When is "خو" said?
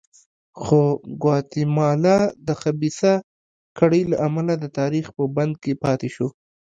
0.61-0.81